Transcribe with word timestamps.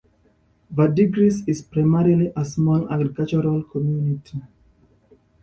Verdigris 0.71 1.43
is 1.45 1.61
primarily 1.61 2.33
a 2.35 2.43
small 2.43 2.91
agricultural 2.91 3.61
community. 3.61 4.41